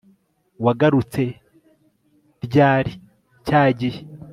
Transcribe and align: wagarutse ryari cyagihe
wagarutse 0.65 1.23
ryari 2.45 2.91
cyagihe 3.47 4.01